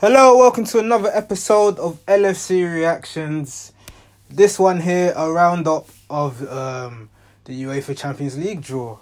Hello, 0.00 0.38
welcome 0.38 0.64
to 0.64 0.78
another 0.78 1.10
episode 1.12 1.78
of 1.78 2.02
LFC 2.06 2.64
Reactions. 2.64 3.74
This 4.30 4.58
one 4.58 4.80
here, 4.80 5.12
a 5.14 5.30
roundup 5.30 5.90
of 6.08 6.40
um, 6.50 7.10
the 7.44 7.64
UEFA 7.64 7.94
Champions 7.98 8.38
League 8.38 8.62
draw. 8.62 8.98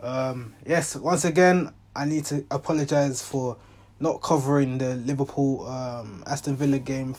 Um, 0.00 0.54
yes, 0.64 0.96
once 0.96 1.26
again, 1.26 1.74
I 1.94 2.06
need 2.06 2.24
to 2.24 2.46
apologise 2.50 3.20
for 3.20 3.58
not 4.00 4.22
covering 4.22 4.78
the 4.78 4.94
Liverpool 4.94 5.66
um, 5.66 6.24
Aston 6.26 6.56
Villa 6.56 6.78
game 6.78 7.14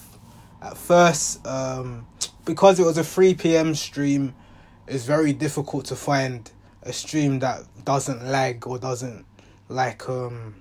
at 0.64 0.76
first. 0.76 1.46
Um, 1.46 2.08
because 2.46 2.80
it 2.80 2.84
was 2.84 2.98
a 2.98 3.04
3 3.04 3.36
pm 3.36 3.76
stream, 3.76 4.34
it's 4.88 5.06
very 5.06 5.34
difficult 5.34 5.86
to 5.86 5.96
find 5.96 6.52
a 6.82 6.92
stream 6.92 7.38
that 7.38 7.62
doesn't 7.86 8.26
lag 8.26 8.66
or 8.66 8.80
doesn't 8.80 9.24
like 9.68 10.10
um 10.10 10.56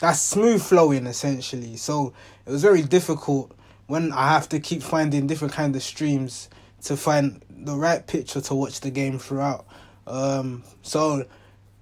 that's 0.00 0.20
smooth 0.20 0.62
flowing 0.62 1.06
essentially. 1.06 1.76
So 1.76 2.12
it 2.46 2.50
was 2.50 2.62
very 2.62 2.82
difficult 2.82 3.52
when 3.86 4.12
I 4.12 4.28
have 4.28 4.48
to 4.48 4.60
keep 4.60 4.82
finding 4.82 5.26
different 5.26 5.52
kind 5.52 5.76
of 5.76 5.82
streams 5.82 6.48
to 6.84 6.96
find 6.96 7.42
the 7.50 7.76
right 7.76 8.04
picture 8.06 8.40
to 8.40 8.54
watch 8.54 8.80
the 8.80 8.90
game 8.90 9.18
throughout. 9.18 9.66
Um, 10.06 10.64
so 10.82 11.24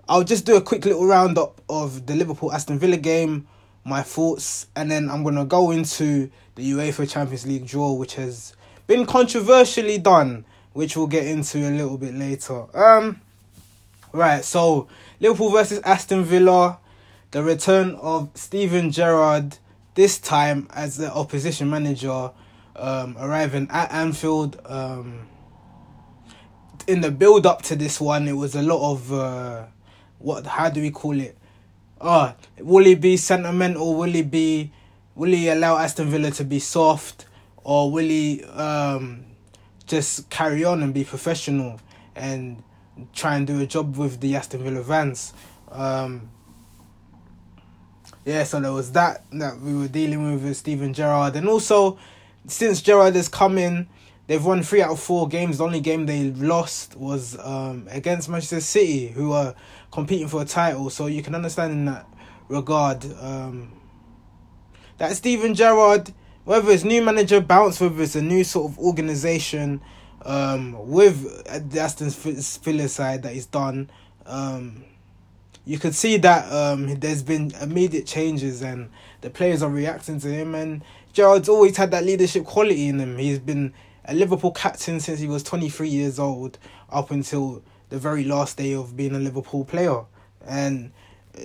I'll 0.08 0.24
just 0.24 0.44
do 0.44 0.56
a 0.56 0.60
quick 0.60 0.84
little 0.84 1.06
roundup 1.06 1.60
of 1.68 2.06
the 2.06 2.14
Liverpool 2.14 2.52
Aston 2.52 2.78
Villa 2.78 2.96
game, 2.96 3.46
my 3.84 4.02
thoughts, 4.02 4.66
and 4.74 4.90
then 4.90 5.08
I'm 5.10 5.22
gonna 5.22 5.44
go 5.44 5.70
into 5.70 6.30
the 6.56 6.72
UEFA 6.72 7.08
Champions 7.08 7.46
League 7.46 7.66
draw, 7.66 7.92
which 7.92 8.16
has 8.16 8.54
been 8.86 9.06
controversially 9.06 9.98
done, 9.98 10.44
which 10.72 10.96
we'll 10.96 11.06
get 11.06 11.26
into 11.26 11.58
a 11.58 11.70
little 11.70 11.98
bit 11.98 12.14
later. 12.14 12.64
Um, 12.76 13.20
right, 14.12 14.44
so 14.44 14.88
Liverpool 15.20 15.50
versus 15.50 15.80
Aston 15.80 16.24
Villa, 16.24 16.78
the 17.30 17.42
return 17.42 17.94
of 17.96 18.30
Steven 18.34 18.90
Gerrard 18.90 19.58
this 19.94 20.18
time 20.18 20.68
as 20.72 20.96
the 20.96 21.12
opposition 21.12 21.68
manager, 21.68 22.30
um, 22.76 23.16
arriving 23.18 23.66
at 23.70 23.92
Anfield. 23.92 24.60
Um, 24.64 25.26
in 26.86 27.00
the 27.00 27.10
build 27.10 27.46
up 27.46 27.62
to 27.62 27.76
this 27.76 28.00
one, 28.00 28.28
it 28.28 28.32
was 28.32 28.54
a 28.54 28.62
lot 28.62 28.92
of 28.92 29.12
uh, 29.12 29.66
what? 30.18 30.46
How 30.46 30.70
do 30.70 30.80
we 30.80 30.90
call 30.90 31.18
it? 31.20 31.36
Ah, 32.00 32.34
oh, 32.38 32.64
will 32.64 32.84
he 32.84 32.94
be 32.94 33.16
sentimental? 33.16 33.94
Will 33.94 34.12
he 34.12 34.22
be? 34.22 34.72
Will 35.14 35.32
he 35.32 35.48
allow 35.48 35.76
Aston 35.76 36.08
Villa 36.08 36.30
to 36.30 36.44
be 36.44 36.60
soft, 36.60 37.26
or 37.64 37.90
will 37.90 38.08
he 38.08 38.44
um, 38.44 39.24
just 39.86 40.30
carry 40.30 40.64
on 40.64 40.82
and 40.82 40.94
be 40.94 41.02
professional 41.02 41.80
and 42.14 42.62
try 43.12 43.34
and 43.34 43.46
do 43.46 43.60
a 43.60 43.66
job 43.66 43.96
with 43.96 44.20
the 44.20 44.36
Aston 44.36 44.62
Villa 44.62 44.82
fans? 44.82 45.32
Um, 45.70 46.30
yeah, 48.28 48.44
so 48.44 48.60
there 48.60 48.72
was 48.72 48.92
that 48.92 49.24
that 49.32 49.58
we 49.58 49.74
were 49.74 49.88
dealing 49.88 50.30
with 50.30 50.44
with 50.44 50.58
Steven 50.58 50.92
Gerrard, 50.92 51.34
and 51.34 51.48
also 51.48 51.98
since 52.46 52.82
Gerrard 52.82 53.14
has 53.14 53.26
come 53.26 53.56
in, 53.56 53.88
they've 54.26 54.44
won 54.44 54.62
three 54.62 54.82
out 54.82 54.90
of 54.90 55.00
four 55.00 55.26
games. 55.28 55.58
The 55.58 55.64
only 55.64 55.80
game 55.80 56.04
they 56.04 56.24
lost 56.32 56.94
was 56.94 57.38
um, 57.38 57.88
against 57.90 58.28
Manchester 58.28 58.60
City, 58.60 59.08
who 59.08 59.32
are 59.32 59.54
competing 59.90 60.28
for 60.28 60.42
a 60.42 60.44
title. 60.44 60.90
So 60.90 61.06
you 61.06 61.22
can 61.22 61.34
understand 61.34 61.72
in 61.72 61.84
that 61.86 62.06
regard 62.48 63.06
um, 63.18 63.72
that 64.98 65.12
Steven 65.12 65.54
Gerrard, 65.54 66.12
whether 66.44 66.70
it's 66.70 66.84
new 66.84 67.00
manager 67.00 67.40
bounce, 67.40 67.80
whether 67.80 68.02
it's 68.02 68.14
a 68.14 68.20
new 68.20 68.44
sort 68.44 68.70
of 68.70 68.78
organization 68.78 69.80
um, 70.26 70.86
with 70.86 71.44
the 71.70 71.80
Aston 71.80 72.10
Villa 72.10 72.88
side 72.88 73.22
that 73.22 73.32
he's 73.32 73.46
done, 73.46 73.88
um, 74.26 74.84
you 75.68 75.78
could 75.78 75.94
see 75.94 76.16
that 76.16 76.50
um, 76.50 76.94
there's 76.98 77.22
been 77.22 77.52
immediate 77.60 78.06
changes 78.06 78.62
and 78.62 78.88
the 79.20 79.28
players 79.28 79.62
are 79.62 79.68
reacting 79.68 80.18
to 80.20 80.28
him. 80.28 80.54
And 80.54 80.82
Gerrard's 81.12 81.48
always 81.48 81.76
had 81.76 81.90
that 81.90 82.04
leadership 82.04 82.46
quality 82.46 82.88
in 82.88 82.98
him. 82.98 83.18
He's 83.18 83.38
been 83.38 83.74
a 84.06 84.14
Liverpool 84.14 84.50
captain 84.50 84.98
since 84.98 85.20
he 85.20 85.26
was 85.26 85.42
23 85.42 85.88
years 85.88 86.18
old 86.18 86.56
up 86.88 87.10
until 87.10 87.62
the 87.90 87.98
very 87.98 88.24
last 88.24 88.56
day 88.56 88.74
of 88.74 88.96
being 88.96 89.14
a 89.14 89.18
Liverpool 89.18 89.66
player. 89.66 90.04
And 90.46 90.92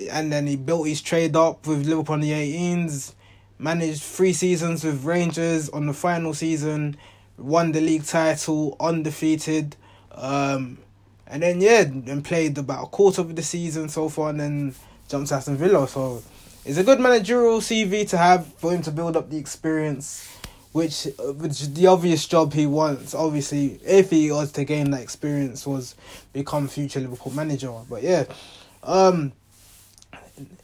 and 0.09 0.31
then 0.31 0.47
he 0.47 0.56
built 0.56 0.88
his 0.88 1.01
trade 1.01 1.35
up 1.35 1.67
with 1.67 1.85
Liverpool 1.85 2.13
on 2.13 2.22
the 2.22 2.31
18s 2.31 3.13
managed 3.59 4.03
three 4.03 4.33
seasons 4.33 4.83
with 4.83 5.03
Rangers 5.03 5.69
on 5.69 5.85
the 5.85 5.94
final 5.94 6.33
season, 6.33 6.97
won 7.38 7.72
the 7.72 7.81
league 7.81 8.06
title 8.06 8.75
undefeated, 8.79 9.75
um, 10.12 10.78
and 11.33 11.41
then 11.41 11.59
yeah, 11.59 11.81
and 11.81 12.23
played 12.23 12.59
about 12.59 12.83
a 12.83 12.88
quarter 12.88 13.21
of 13.21 13.35
the 13.35 13.41
season 13.41 13.89
so 13.89 14.07
far, 14.07 14.29
and 14.29 14.39
then 14.39 14.75
jumped 15.09 15.29
to 15.29 15.35
Aston 15.35 15.57
Villa. 15.57 15.88
So 15.88 16.21
it's 16.63 16.77
a 16.77 16.83
good 16.83 16.99
managerial 16.99 17.59
CV 17.59 18.07
to 18.09 18.17
have 18.19 18.45
for 18.53 18.71
him 18.71 18.83
to 18.83 18.91
build 18.91 19.17
up 19.17 19.31
the 19.31 19.38
experience. 19.38 20.29
Which, 20.73 21.07
which 21.38 21.67
the 21.67 21.85
obvious 21.85 22.25
job 22.27 22.51
he 22.53 22.66
wants, 22.66 23.13
obviously, 23.13 23.79
if 23.85 24.09
he 24.09 24.31
was 24.31 24.51
to 24.53 24.63
gain 24.63 24.89
that 24.89 25.01
experience, 25.01 25.67
was 25.67 25.94
become 26.33 26.67
future 26.67 26.99
Liverpool 26.99 27.31
manager. 27.31 27.71
But 27.88 28.01
yeah, 28.01 28.25
um, 28.81 29.33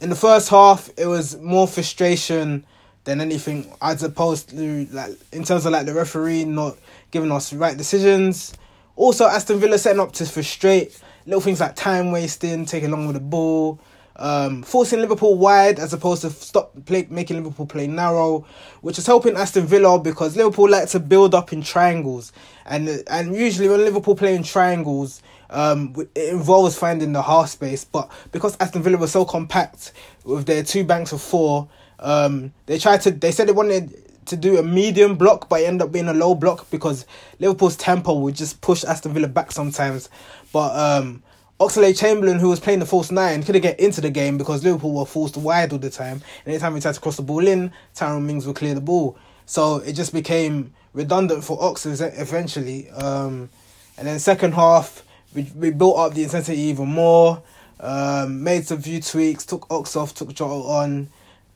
in 0.00 0.10
the 0.10 0.16
first 0.16 0.48
half, 0.48 0.90
it 0.96 1.06
was 1.06 1.38
more 1.38 1.68
frustration 1.68 2.66
than 3.04 3.20
anything 3.20 3.72
as 3.80 4.02
opposed 4.02 4.50
to 4.50 4.86
like 4.90 5.12
in 5.32 5.44
terms 5.44 5.64
of 5.64 5.72
like 5.72 5.86
the 5.86 5.94
referee 5.94 6.44
not 6.44 6.76
giving 7.10 7.30
us 7.32 7.52
right 7.52 7.76
decisions. 7.76 8.52
Also 8.96 9.26
Aston 9.26 9.58
Villa 9.60 9.78
setting 9.78 10.00
up 10.00 10.12
to 10.12 10.26
frustrate 10.26 11.00
little 11.26 11.40
things 11.40 11.60
like 11.60 11.76
time 11.76 12.12
wasting, 12.12 12.64
taking 12.64 12.90
long 12.90 13.06
with 13.06 13.14
the 13.14 13.20
ball, 13.20 13.80
um, 14.16 14.62
forcing 14.62 15.00
Liverpool 15.00 15.38
wide 15.38 15.78
as 15.78 15.92
opposed 15.92 16.22
to 16.22 16.30
stop 16.30 16.72
play, 16.84 17.06
making 17.10 17.36
Liverpool 17.36 17.66
play 17.66 17.86
narrow, 17.86 18.44
which 18.82 18.98
is 18.98 19.06
helping 19.06 19.36
Aston 19.36 19.66
Villa 19.66 19.98
because 19.98 20.36
Liverpool 20.36 20.68
like 20.68 20.88
to 20.90 21.00
build 21.00 21.34
up 21.34 21.52
in 21.52 21.62
triangles, 21.62 22.32
and 22.66 23.02
and 23.08 23.34
usually 23.34 23.68
when 23.68 23.80
Liverpool 23.80 24.14
play 24.14 24.34
in 24.34 24.42
triangles, 24.42 25.22
um, 25.48 25.94
it 26.14 26.34
involves 26.34 26.76
finding 26.78 27.12
the 27.12 27.22
half 27.22 27.48
space. 27.48 27.84
But 27.84 28.10
because 28.32 28.56
Aston 28.60 28.82
Villa 28.82 28.98
was 28.98 29.12
so 29.12 29.24
compact 29.24 29.92
with 30.24 30.46
their 30.46 30.62
two 30.62 30.84
banks 30.84 31.12
of 31.12 31.22
four, 31.22 31.68
um, 31.98 32.52
they 32.66 32.78
tried 32.78 33.00
to. 33.02 33.10
They 33.10 33.32
said 33.32 33.48
they 33.48 33.52
wanted 33.52 34.09
to 34.30 34.36
do 34.36 34.58
a 34.58 34.62
medium 34.62 35.16
block, 35.16 35.48
but 35.48 35.60
it 35.60 35.66
ended 35.66 35.82
up 35.82 35.92
being 35.92 36.08
a 36.08 36.14
low 36.14 36.34
block 36.34 36.68
because 36.70 37.06
Liverpool's 37.38 37.76
tempo 37.76 38.14
would 38.14 38.34
just 38.34 38.60
push 38.60 38.84
Aston 38.84 39.12
Villa 39.12 39.28
back 39.28 39.52
sometimes. 39.52 40.08
But 40.52 40.74
um, 40.74 41.22
Oxlade 41.58 41.98
Chamberlain, 41.98 42.38
who 42.38 42.48
was 42.48 42.60
playing 42.60 42.78
the 42.78 42.86
false 42.86 43.10
nine, 43.10 43.42
couldn't 43.42 43.62
get 43.62 43.78
into 43.78 44.00
the 44.00 44.10
game 44.10 44.38
because 44.38 44.64
Liverpool 44.64 44.94
were 44.94 45.06
forced 45.06 45.36
wide 45.36 45.72
all 45.72 45.78
the 45.78 45.90
time. 45.90 46.22
And 46.44 46.54
anytime 46.54 46.74
he 46.74 46.80
tried 46.80 46.94
to 46.94 47.00
cross 47.00 47.16
the 47.16 47.22
ball 47.22 47.46
in, 47.46 47.72
Tyrone 47.94 48.26
Mings 48.26 48.46
would 48.46 48.56
clear 48.56 48.74
the 48.74 48.80
ball. 48.80 49.18
So 49.46 49.76
it 49.76 49.92
just 49.92 50.12
became 50.12 50.72
redundant 50.94 51.44
for 51.44 51.62
Ox 51.62 51.86
eventually. 51.86 52.88
Um, 52.90 53.50
and 53.98 54.06
then 54.06 54.18
second 54.18 54.54
half, 54.54 55.04
we, 55.34 55.50
we 55.54 55.70
built 55.70 55.98
up 55.98 56.14
the 56.14 56.22
intensity 56.22 56.58
even 56.58 56.88
more. 56.88 57.42
Um, 57.78 58.42
made 58.42 58.66
some 58.66 58.82
few 58.82 59.00
tweaks, 59.00 59.46
took 59.46 59.66
Ox 59.70 59.96
off, 59.96 60.14
took 60.14 60.34
Jota 60.34 60.54
on 60.54 61.08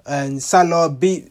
and 0.07 0.43
Salah 0.43 0.91
beat 0.91 1.31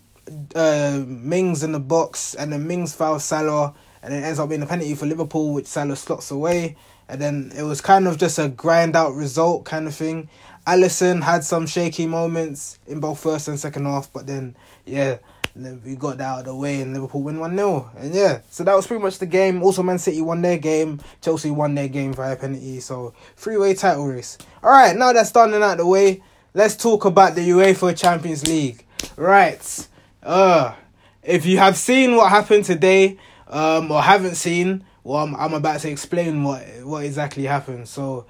uh, 0.56 1.03
Mings 1.06 1.63
in 1.63 1.72
the 1.72 1.79
box, 1.79 2.35
and 2.35 2.51
then 2.51 2.67
Mings 2.67 2.94
fouls 2.94 3.23
Salah, 3.23 3.73
and 4.01 4.13
it 4.13 4.23
ends 4.23 4.39
up 4.39 4.50
being 4.50 4.61
a 4.61 4.66
penalty 4.66 4.95
for 4.95 5.06
Liverpool, 5.06 5.53
which 5.53 5.67
Salah 5.67 5.95
slots 5.95 6.31
away. 6.31 6.75
And 7.09 7.19
then 7.19 7.51
it 7.56 7.63
was 7.63 7.81
kind 7.81 8.07
of 8.07 8.17
just 8.17 8.39
a 8.39 8.47
grind 8.47 8.95
out 8.95 9.13
result 9.13 9.66
kind 9.66 9.88
of 9.88 9.95
thing. 9.95 10.29
Alisson 10.66 11.22
had 11.22 11.44
some 11.44 11.67
shaky 11.67 12.07
moments 12.07 12.79
in 12.88 13.00
both 13.00 13.19
first 13.19 13.50
and 13.50 13.59
second 13.59 13.85
half, 13.85 14.12
but 14.13 14.25
then 14.25 14.56
yeah, 14.85 15.17
then 15.53 15.81
we 15.85 15.95
got 15.95 16.17
that 16.17 16.25
out 16.25 16.39
of 16.39 16.45
the 16.45 16.56
way 16.56 16.81
and 16.81 16.94
Liverpool 16.94 17.22
win 17.22 17.39
1 17.39 17.56
0. 17.56 17.91
And 17.97 18.16
yeah, 18.16 18.39
so 18.50 18.63
that 18.63 18.73
was 18.73 18.88
pretty 18.88 19.03
much 19.03 19.19
the 19.19 19.25
game. 19.25 19.62
Also, 19.62 19.83
Man 19.83 20.00
City 20.00 20.22
won 20.22 20.41
their 20.41 20.57
game, 20.57 21.01
Chelsea 21.22 21.51
won 21.51 21.75
their 21.75 21.89
game 21.89 22.13
via 22.13 22.38
penalty. 22.38 22.79
So, 22.79 23.13
three 23.35 23.57
way 23.57 23.73
title 23.73 24.07
race. 24.07 24.38
Alright, 24.63 24.95
now 24.95 25.12
that's 25.12 25.33
done 25.33 25.53
and 25.53 25.63
out 25.63 25.73
of 25.73 25.78
the 25.79 25.88
way 25.88 26.23
let's 26.53 26.75
talk 26.75 27.06
about 27.06 27.35
the 27.35 27.50
UEFA 27.50 27.97
Champions 27.97 28.47
League. 28.47 28.86
Right. 29.18 29.88
Uh 30.23 30.75
if 31.23 31.45
you 31.45 31.57
have 31.57 31.77
seen 31.77 32.15
what 32.15 32.29
happened 32.29 32.65
today, 32.65 33.17
um, 33.47 33.91
or 33.91 34.01
haven't 34.01 34.35
seen, 34.35 34.83
well, 35.03 35.23
I'm, 35.23 35.35
I'm 35.35 35.53
about 35.53 35.79
to 35.81 35.89
explain 35.89 36.43
what 36.43 36.63
what 36.83 37.05
exactly 37.05 37.43
happened. 37.43 37.87
So, 37.87 38.25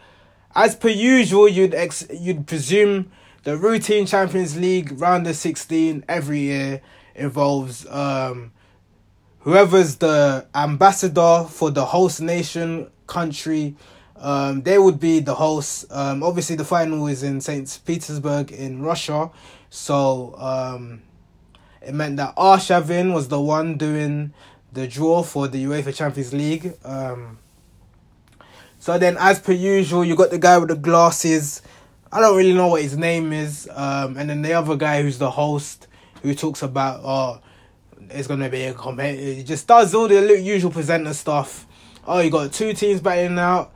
as 0.56 0.76
per 0.76 0.90
usual, 0.90 1.48
you'd 1.48 1.74
ex 1.74 2.06
you'd 2.12 2.46
presume 2.48 3.12
the 3.44 3.58
routine 3.58 4.06
Champions 4.06 4.58
League 4.58 5.00
round 5.00 5.28
of 5.28 5.36
sixteen 5.36 6.04
every 6.08 6.40
year 6.40 6.82
involves 7.16 7.86
um 7.90 8.52
whoever's 9.40 9.98
the 9.98 10.48
ambassador 10.56 11.46
for 11.50 11.70
the 11.70 11.86
host 11.86 12.22
nation 12.22 12.90
country 13.06 13.76
um, 14.18 14.62
they 14.62 14.78
would 14.80 15.00
be 15.00 15.20
the 15.20 15.36
host 15.36 15.86
Um, 15.92 16.24
obviously, 16.24 16.56
the 16.56 16.64
final 16.64 17.08
is 17.08 17.24
in 17.24 17.42
St. 17.42 17.80
Petersburg 17.86 18.52
in 18.52 18.82
Russia. 18.82 19.30
So 19.70 20.36
um, 20.38 21.02
it 21.86 21.94
meant 21.94 22.18
that 22.18 22.36
Arshavin 22.36 23.14
was 23.14 23.28
the 23.28 23.40
one 23.40 23.78
doing 23.78 24.34
the 24.72 24.88
draw 24.88 25.24
for 25.24 25.48
the 25.48 25.64
UEFA 25.66 25.94
Champions 25.94 26.34
League. 26.34 26.74
Um, 26.84 27.38
so 28.80 28.98
then, 28.98 29.18
as 29.20 29.40
per 29.40 29.54
usual, 29.54 30.04
you 30.04 30.16
got 30.16 30.30
the 30.30 30.38
guy 30.38 30.58
with 30.58 30.70
the 30.70 30.76
glasses. 30.76 31.62
I 32.12 32.20
don't 32.20 32.36
really 32.36 32.54
know 32.54 32.68
what 32.68 32.82
his 32.82 32.98
name 32.98 33.34
is. 33.34 33.70
Um, 33.72 34.18
and 34.18 34.30
then 34.30 34.42
the 34.42 34.54
other 34.54 34.76
guy 34.76 35.02
who's 35.02 35.18
the 35.18 35.32
host 35.32 35.88
who 36.22 36.34
talks 36.34 36.62
about 36.62 37.02
oh, 37.04 37.42
it's 38.10 38.28
gonna 38.28 38.50
be 38.50 38.64
a 38.64 38.74
competitive. 38.74 39.38
He 39.38 39.44
just 39.44 39.68
does 39.68 39.94
all 39.94 40.08
the 40.08 40.40
usual 40.42 40.72
presenter 40.72 41.14
stuff. 41.14 41.68
Oh, 42.06 42.20
you 42.20 42.30
got 42.30 42.52
two 42.52 42.74
teams 42.74 43.02
battling 43.02 43.40
out. 43.40 43.74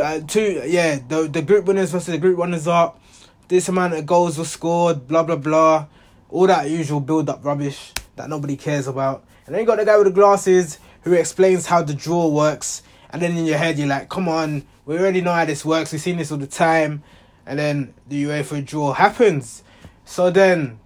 Uh, 0.00 0.20
two, 0.20 0.62
yeah, 0.66 0.98
the 1.08 1.28
the 1.28 1.42
group 1.42 1.64
winners 1.66 1.90
versus 1.90 2.08
the 2.08 2.18
group 2.18 2.38
runners 2.38 2.66
up. 2.66 3.00
This 3.48 3.68
amount 3.68 3.94
of 3.94 4.04
goals 4.04 4.38
were 4.38 4.44
scored. 4.44 5.06
Blah 5.08 5.22
blah 5.22 5.36
blah. 5.36 5.86
All 6.28 6.46
that 6.46 6.68
usual 6.68 7.00
build 7.00 7.28
up 7.28 7.44
rubbish 7.44 7.92
that 8.16 8.28
nobody 8.28 8.56
cares 8.56 8.86
about. 8.86 9.24
And 9.46 9.54
then 9.54 9.60
you 9.60 9.66
got 9.66 9.78
the 9.78 9.84
guy 9.84 9.96
with 9.96 10.06
the 10.06 10.12
glasses 10.12 10.78
who 11.02 11.12
explains 11.12 11.66
how 11.66 11.82
the 11.82 11.94
draw 11.94 12.26
works. 12.28 12.82
And 13.10 13.22
then 13.22 13.36
in 13.36 13.46
your 13.46 13.58
head, 13.58 13.78
you're 13.78 13.86
like, 13.86 14.08
come 14.08 14.28
on, 14.28 14.66
we 14.84 14.98
already 14.98 15.20
know 15.20 15.32
how 15.32 15.44
this 15.44 15.64
works. 15.64 15.92
We've 15.92 16.00
seen 16.00 16.16
this 16.16 16.32
all 16.32 16.38
the 16.38 16.46
time. 16.46 17.02
And 17.46 17.58
then 17.58 17.94
the 18.08 18.24
UEFA 18.24 18.64
draw 18.64 18.92
happens. 18.92 19.62
So 20.04 20.30
then, 20.30 20.80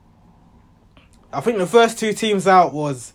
I 1.33 1.41
think 1.41 1.59
the 1.59 1.67
first 1.67 1.99
two 1.99 2.13
teams 2.13 2.47
out 2.47 2.75
was 2.75 3.15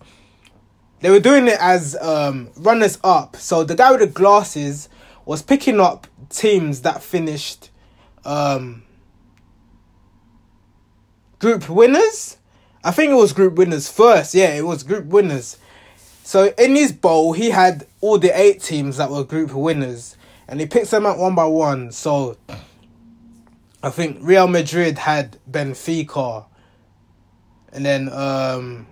they 1.02 1.12
were 1.12 1.20
doing 1.20 1.48
it 1.48 1.60
as 1.60 1.96
um, 1.98 2.50
runners 2.56 2.98
up. 3.04 3.36
So 3.36 3.64
the 3.64 3.76
guy 3.76 3.92
with 3.92 4.00
the 4.00 4.08
glasses 4.08 4.90
was 5.26 5.42
picking 5.42 5.80
up 5.80 6.08
teams 6.30 6.82
that 6.82 7.04
finished 7.04 7.70
um, 8.24 8.84
group 11.46 11.70
winners. 11.70 12.38
I 12.84 12.90
think 12.90 13.12
it 13.12 13.16
was 13.16 13.32
group 13.32 13.54
winners 13.54 13.88
first. 13.88 14.34
Yeah, 14.34 14.56
it 14.56 14.66
was 14.66 14.82
group 14.82 15.06
winners. 15.06 15.60
So 16.24 16.52
in 16.58 16.76
his 16.76 16.92
bowl, 16.92 17.34
he 17.34 17.52
had 17.52 17.86
all 18.02 18.18
the 18.18 18.32
eight 18.36 18.64
teams 18.64 18.98
that 18.98 19.12
were 19.12 19.24
group 19.24 19.54
winners, 19.54 20.18
and 20.48 20.60
he 20.60 20.66
picked 20.66 20.90
them 20.90 21.06
out 21.06 21.20
one 21.20 21.36
by 21.36 21.46
one. 21.46 21.92
So 21.92 22.36
I 23.84 23.92
think 23.92 24.18
Real 24.22 24.48
Madrid 24.48 24.98
had 24.98 25.38
Benfica, 25.48 26.48
and 27.72 27.86
then 27.86 28.10
um, 28.12 28.88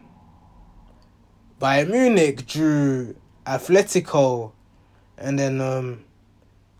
Bayern 1.59 1.89
Munich 1.89 2.45
drew 2.45 3.15
Atletico, 3.47 4.51
and 5.17 5.39
then 5.39 5.59
um, 5.59 6.03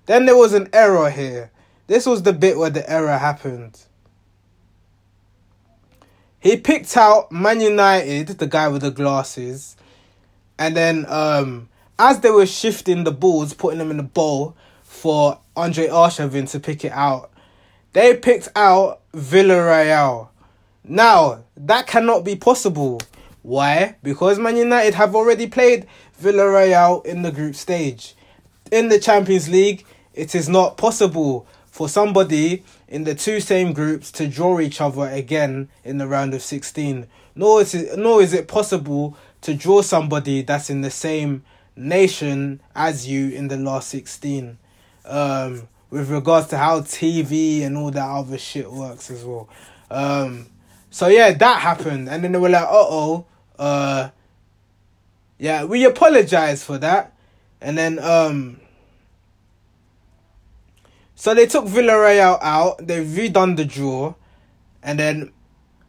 then 0.05 0.27
there 0.27 0.37
was 0.37 0.53
an 0.53 0.69
error 0.71 1.09
here. 1.09 1.49
This 1.87 2.05
was 2.05 2.21
the 2.21 2.31
bit 2.31 2.59
where 2.59 2.69
the 2.69 2.87
error 2.87 3.17
happened. 3.17 3.81
He 6.43 6.57
picked 6.57 6.97
out 6.97 7.31
Man 7.31 7.61
United, 7.61 8.27
the 8.27 8.47
guy 8.47 8.67
with 8.67 8.81
the 8.81 8.91
glasses, 8.91 9.77
and 10.59 10.75
then 10.75 11.05
um, 11.07 11.69
as 11.97 12.19
they 12.19 12.31
were 12.31 12.45
shifting 12.45 13.05
the 13.05 13.13
balls, 13.13 13.53
putting 13.53 13.79
them 13.79 13.91
in 13.91 13.95
the 13.95 14.03
bowl 14.03 14.53
for 14.83 15.39
Andre 15.55 15.87
Arshavin 15.87 16.51
to 16.51 16.59
pick 16.59 16.83
it 16.83 16.91
out, 16.91 17.31
they 17.93 18.17
picked 18.17 18.49
out 18.57 18.99
Villarreal. 19.13 20.27
Now, 20.83 21.45
that 21.55 21.87
cannot 21.87 22.25
be 22.25 22.35
possible. 22.35 22.99
Why? 23.41 23.95
Because 24.03 24.37
Man 24.37 24.57
United 24.57 24.95
have 24.95 25.15
already 25.15 25.47
played 25.47 25.87
Villarreal 26.21 27.05
in 27.05 27.21
the 27.21 27.31
group 27.31 27.55
stage. 27.55 28.15
In 28.69 28.89
the 28.89 28.99
Champions 28.99 29.47
League, 29.47 29.85
it 30.13 30.35
is 30.35 30.49
not 30.49 30.75
possible 30.75 31.47
for 31.73 31.89
somebody 31.89 32.63
in 32.87 33.03
the 33.03 33.15
two 33.15 33.39
same 33.39 33.73
groups 33.73 34.11
to 34.11 34.27
draw 34.27 34.59
each 34.59 34.79
other 34.79 35.07
again 35.07 35.67
in 35.83 35.97
the 35.97 36.07
round 36.07 36.31
of 36.35 36.43
16. 36.43 37.07
Nor 37.33 37.61
is 37.61 37.73
it, 37.73 37.97
nor 37.97 38.21
is 38.21 38.31
it 38.31 38.47
possible 38.47 39.17
to 39.41 39.55
draw 39.55 39.81
somebody 39.81 40.43
that's 40.43 40.69
in 40.69 40.81
the 40.81 40.91
same 40.91 41.43
nation 41.75 42.61
as 42.75 43.07
you 43.07 43.31
in 43.31 43.47
the 43.47 43.57
last 43.57 43.89
16. 43.89 44.59
Um, 45.03 45.67
with 45.89 46.11
regards 46.11 46.45
to 46.49 46.59
how 46.59 46.81
TV 46.81 47.63
and 47.63 47.75
all 47.75 47.89
that 47.89 48.07
other 48.07 48.37
shit 48.37 48.71
works 48.71 49.09
as 49.09 49.25
well. 49.25 49.49
Um, 49.89 50.45
so 50.91 51.07
yeah, 51.07 51.31
that 51.31 51.59
happened, 51.59 52.07
and 52.07 52.23
then 52.23 52.33
they 52.33 52.37
were 52.37 52.49
like, 52.49 52.67
"Uh 52.67 52.69
oh, 52.71 53.25
uh, 53.57 54.09
yeah, 55.39 55.63
we 55.63 55.85
apologize 55.85 56.63
for 56.63 56.77
that," 56.77 57.13
and 57.61 57.75
then 57.75 57.97
um, 57.97 58.59
so 61.23 61.33
they 61.33 61.45
took 61.45 61.63
Villarreal 61.63 62.37
out, 62.41 62.85
they 62.85 63.01
redone 63.01 63.55
the 63.55 63.63
draw, 63.63 64.13
and 64.83 64.99
then 64.99 65.31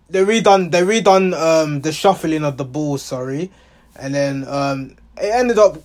they 0.08 0.24
redone 0.24 0.70
they 0.70 0.82
redone 0.82 1.34
um 1.34 1.80
the 1.80 1.90
shuffling 1.90 2.44
of 2.44 2.56
the 2.56 2.64
ball, 2.64 2.98
sorry, 2.98 3.50
and 3.96 4.14
then 4.14 4.46
um 4.46 4.94
it 5.16 5.34
ended 5.34 5.58
up 5.58 5.82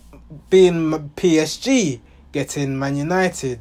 being 0.52 0.92
PSG 1.16 2.00
getting 2.32 2.78
Man 2.78 2.96
United. 2.96 3.60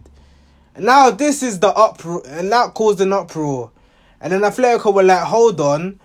Now 0.79 1.11
this 1.11 1.43
is 1.43 1.58
the 1.58 1.69
uproar, 1.69 2.23
and 2.26 2.52
that 2.52 2.75
caused 2.75 3.00
an 3.00 3.14
uproar. 3.14 3.70
And 4.20 4.34
then 4.34 4.43
Atletico 4.43 4.93
were 4.93 5.02
like, 5.02 5.23
hold 5.23 5.58
on. 5.58 6.00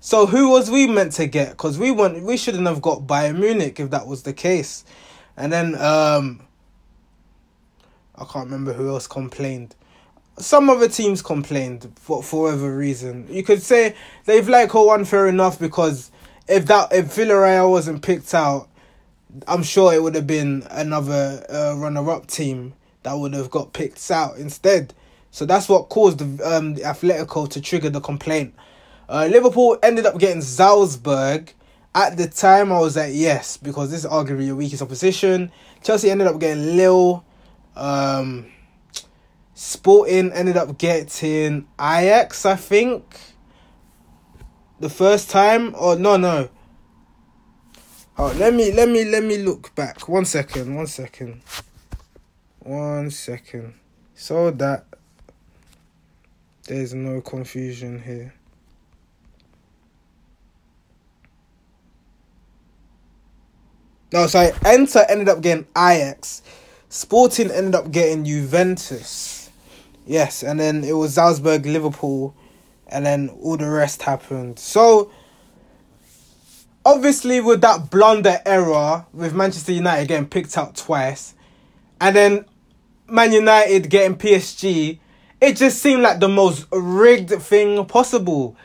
So 0.00 0.26
who 0.26 0.50
was 0.50 0.70
we 0.70 0.86
meant 0.86 1.12
to 1.12 1.26
get? 1.26 1.52
Because 1.52 1.78
we 1.78 1.90
want 1.90 2.22
we 2.22 2.36
shouldn't 2.36 2.66
have 2.66 2.82
got 2.82 3.06
Bayern 3.06 3.38
Munich 3.38 3.80
if 3.80 3.88
that 3.92 4.06
was 4.06 4.24
the 4.24 4.34
case. 4.34 4.84
And 5.38 5.50
then 5.50 5.74
um 5.76 6.42
I 8.20 8.24
can't 8.24 8.44
remember 8.46 8.72
who 8.72 8.88
else 8.88 9.06
complained. 9.06 9.74
Some 10.38 10.70
other 10.70 10.88
teams 10.88 11.22
complained 11.22 11.90
for 11.96 12.22
for 12.22 12.44
whatever 12.44 12.76
reason. 12.76 13.26
You 13.30 13.42
could 13.42 13.62
say 13.62 13.94
they've 14.26 14.48
like 14.48 14.74
one 14.74 15.04
fair 15.04 15.26
enough 15.26 15.58
because 15.58 16.10
if 16.48 16.66
that 16.66 16.92
if 16.92 17.06
Villarreal 17.06 17.70
wasn't 17.70 18.02
picked 18.02 18.34
out, 18.34 18.68
I'm 19.46 19.62
sure 19.62 19.92
it 19.92 20.02
would 20.02 20.14
have 20.14 20.26
been 20.26 20.66
another 20.70 21.44
uh, 21.48 21.74
runner-up 21.76 22.26
team 22.26 22.74
that 23.02 23.14
would 23.14 23.32
have 23.34 23.50
got 23.50 23.72
picked 23.72 24.10
out 24.10 24.36
instead. 24.36 24.92
So 25.30 25.46
that's 25.46 25.68
what 25.68 25.88
caused 25.88 26.18
the, 26.18 26.56
um, 26.56 26.74
the 26.74 26.82
Atletico 26.82 27.48
to 27.50 27.60
trigger 27.60 27.90
the 27.90 28.00
complaint. 28.00 28.54
Uh, 29.08 29.28
Liverpool 29.30 29.78
ended 29.82 30.06
up 30.06 30.18
getting 30.18 30.42
Salzburg. 30.42 31.52
At 31.94 32.16
the 32.16 32.28
time, 32.28 32.72
I 32.72 32.78
was 32.80 32.96
like, 32.96 33.12
yes, 33.14 33.56
because 33.56 33.90
this 33.90 34.04
is 34.04 34.10
arguably 34.10 34.46
your 34.46 34.56
weakest 34.56 34.82
opposition. 34.82 35.50
Chelsea 35.82 36.10
ended 36.10 36.26
up 36.26 36.38
getting 36.38 36.76
Lille. 36.76 37.24
Um, 37.76 38.46
Sporting 39.54 40.32
ended 40.32 40.56
up 40.56 40.78
getting 40.78 41.68
Ajax, 41.78 42.46
I 42.46 42.56
think. 42.56 43.04
The 44.80 44.88
first 44.88 45.28
time, 45.28 45.74
or 45.78 45.96
no, 45.96 46.16
no. 46.16 46.48
Oh, 48.16 48.34
let 48.38 48.54
me 48.54 48.72
let 48.72 48.88
me 48.88 49.04
let 49.04 49.22
me 49.22 49.36
look 49.36 49.74
back. 49.74 50.08
One 50.08 50.24
second, 50.24 50.74
one 50.74 50.86
second, 50.86 51.42
one 52.60 53.10
second, 53.10 53.74
so 54.14 54.50
that 54.50 54.86
there's 56.66 56.94
no 56.94 57.20
confusion 57.20 58.02
here. 58.02 58.32
No, 64.12 64.26
sorry. 64.26 64.52
Inter 64.66 65.04
ended 65.08 65.28
up 65.28 65.40
getting 65.40 65.66
Ajax. 65.76 66.42
Sporting 66.92 67.52
ended 67.52 67.76
up 67.76 67.92
getting 67.92 68.24
Juventus. 68.24 69.48
Yes, 70.04 70.42
and 70.42 70.58
then 70.58 70.82
it 70.82 70.94
was 70.94 71.14
Salzburg, 71.14 71.64
Liverpool, 71.64 72.34
and 72.88 73.06
then 73.06 73.28
all 73.40 73.56
the 73.56 73.70
rest 73.70 74.02
happened. 74.02 74.58
So, 74.58 75.12
obviously, 76.84 77.40
with 77.40 77.60
that 77.60 77.90
blunder 77.92 78.40
error 78.44 79.06
with 79.12 79.32
Manchester 79.32 79.70
United 79.70 80.08
getting 80.08 80.28
picked 80.28 80.58
out 80.58 80.74
twice, 80.74 81.34
and 82.00 82.16
then 82.16 82.44
Man 83.06 83.30
United 83.30 83.88
getting 83.88 84.16
PSG, 84.16 84.98
it 85.40 85.56
just 85.56 85.80
seemed 85.80 86.02
like 86.02 86.18
the 86.18 86.28
most 86.28 86.66
rigged 86.72 87.30
thing 87.40 87.86
possible. 87.86 88.56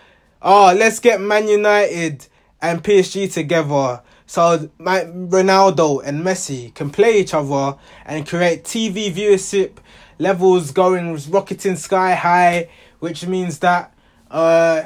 Oh, 0.42 0.74
let's 0.76 1.00
get 1.00 1.22
Man 1.22 1.48
United 1.48 2.26
and 2.60 2.84
PSG 2.84 3.32
together 3.32 4.02
so 4.28 4.70
my 4.78 5.02
Ronaldo 5.02 6.02
and 6.04 6.24
Messi 6.24 6.74
can 6.74 6.90
play 6.90 7.20
each 7.20 7.34
other 7.34 7.78
and 8.06 8.28
create 8.28 8.64
TV 8.64 9.14
viewership 9.14 9.78
levels 10.18 10.72
going 10.72 11.16
rocketing 11.30 11.76
sky 11.76 12.16
high, 12.16 12.70
which 13.00 13.26
means 13.28 13.60
that 13.60 13.94
uh, 14.32 14.84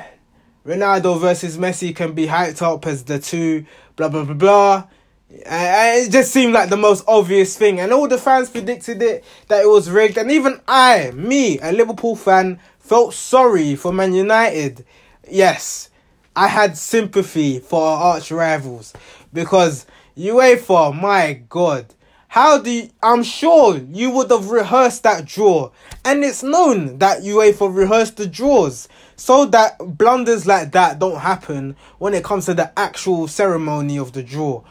Ronaldo 0.65 1.19
versus 1.19 1.57
Messi 1.57 1.95
can 1.95 2.13
be 2.13 2.27
hyped 2.27 2.61
up 2.61 2.85
as 2.85 3.03
the 3.03 3.19
two 3.19 3.65
blah 3.95 4.09
blah 4.09 4.25
blah 4.25 4.33
blah. 4.33 4.87
It 5.31 6.11
just 6.11 6.31
seemed 6.31 6.53
like 6.53 6.69
the 6.69 6.77
most 6.77 7.05
obvious 7.07 7.55
thing, 7.55 7.79
and 7.79 7.93
all 7.93 8.07
the 8.07 8.17
fans 8.17 8.49
predicted 8.49 9.01
it 9.01 9.23
that 9.47 9.63
it 9.63 9.67
was 9.67 9.89
rigged, 9.89 10.17
and 10.17 10.31
even 10.31 10.59
I, 10.67 11.11
me, 11.11 11.59
a 11.59 11.71
Liverpool 11.71 12.15
fan, 12.15 12.59
felt 12.79 13.13
sorry 13.13 13.75
for 13.75 13.93
Man 13.93 14.13
United. 14.13 14.85
Yes, 15.29 15.91
I 16.35 16.47
had 16.47 16.77
sympathy 16.77 17.59
for 17.59 17.81
our 17.81 18.13
arch 18.15 18.31
rivals 18.31 18.93
because 19.33 19.85
UEFA, 20.17 20.99
my 20.99 21.41
God, 21.49 21.93
how 22.29 22.59
do 22.59 22.69
you, 22.69 22.89
I'm 23.01 23.23
sure 23.23 23.77
you 23.77 24.11
would 24.11 24.29
have 24.29 24.51
rehearsed 24.51 25.01
that 25.03 25.25
draw, 25.25 25.71
and 26.05 26.23
it's 26.23 26.43
known 26.43 26.99
that 26.99 27.23
UEFA 27.23 27.75
rehearsed 27.75 28.17
the 28.17 28.27
draws 28.27 28.87
so 29.15 29.45
that 29.45 29.77
blunders 29.97 30.45
like 30.45 30.71
that 30.73 30.99
don't 30.99 31.19
happen 31.19 31.75
when 31.97 32.13
it 32.13 32.23
comes 32.23 32.45
to 32.45 32.53
the 32.53 32.71
actual 32.79 33.27
ceremony 33.27 33.97
of 33.97 34.13
the 34.13 34.21
draw. 34.21 34.63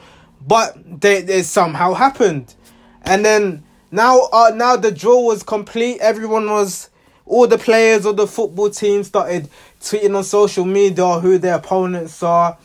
But 0.46 1.00
they, 1.00 1.22
they 1.22 1.42
somehow 1.42 1.94
happened, 1.94 2.54
and 3.02 3.24
then 3.24 3.64
now 3.90 4.28
uh, 4.32 4.52
now 4.54 4.76
the 4.76 4.92
draw 4.92 5.20
was 5.20 5.42
complete. 5.42 5.98
Everyone 6.00 6.48
was 6.48 6.90
all 7.26 7.46
the 7.46 7.58
players 7.58 8.06
of 8.06 8.16
the 8.16 8.26
football 8.26 8.70
team 8.70 9.02
started 9.02 9.48
tweeting 9.80 10.16
on 10.16 10.24
social 10.24 10.64
media 10.64 11.18
who 11.20 11.38
their 11.38 11.56
opponents 11.56 12.22
are. 12.22 12.56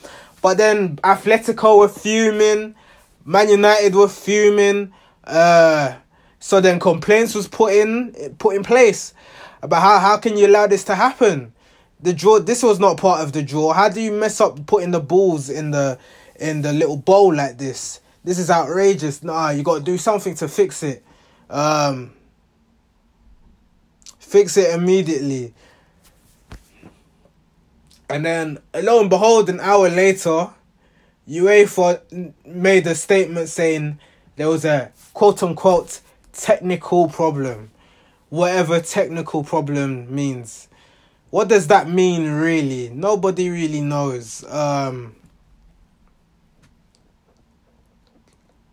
But 0.43 0.57
then 0.57 0.97
Atletico 0.97 1.79
were 1.79 1.88
fuming, 1.88 2.75
Man 3.23 3.47
United 3.47 3.95
were 3.95 4.09
fuming. 4.09 4.93
Uh, 5.23 5.95
so 6.39 6.59
then 6.59 6.81
complaints 6.81 7.33
was 7.33 7.47
put 7.47 7.73
in 7.73 8.35
put 8.38 8.57
in 8.57 8.63
place 8.63 9.13
about 9.62 9.81
how 9.81 10.00
how 10.00 10.17
can 10.17 10.35
you 10.35 10.47
allow 10.47 10.67
this 10.67 10.83
to 10.83 10.95
happen? 10.95 11.53
The 12.01 12.13
draw. 12.13 12.39
This 12.39 12.62
was 12.62 12.77
not 12.77 12.97
part 12.97 13.21
of 13.21 13.31
the 13.31 13.41
draw. 13.41 13.71
How 13.71 13.88
do 13.88 14.01
you 14.01 14.12
mess 14.12 14.41
up 14.41 14.65
putting 14.65 14.91
the 14.91 15.00
balls 15.00 15.50
in 15.50 15.71
the 15.71 15.97
in 16.38 16.62
the 16.62 16.73
little 16.73 16.97
bowl 16.97 17.33
like 17.33 17.57
this? 17.57 18.01
This 18.25 18.38
is 18.38 18.51
outrageous. 18.51 19.23
Nah, 19.23 19.51
you 19.51 19.63
got 19.63 19.77
to 19.77 19.83
do 19.83 19.97
something 19.97 20.35
to 20.35 20.50
fix 20.50 20.83
it. 20.83 21.05
Um, 21.50 22.12
fix 24.19 24.57
it 24.57 24.75
immediately. 24.75 25.53
And 28.13 28.24
then, 28.24 28.60
lo 28.75 29.00
and 29.01 29.10
behold, 29.10 29.50
an 29.50 29.60
hour 29.60 29.89
later, 29.89 30.50
UEFA 31.27 32.32
made 32.46 32.86
a 32.86 32.93
statement 32.93 33.50
saying 33.50 33.98
there 34.36 34.50
was 34.50 34.65
a 34.65 34.91
quote 35.15 35.41
unquote 35.41 36.00
technical 36.32 37.10
problem. 37.10 37.72
Whatever 38.29 38.79
technical 38.82 39.43
problem 39.43 40.13
means. 40.13 40.67
What 41.32 41.48
does 41.48 41.65
that 41.67 41.89
mean, 41.89 42.29
really? 42.29 42.89
Nobody 42.89 43.50
really 43.50 43.82
knows. 43.82 44.43
Um, 44.43 45.15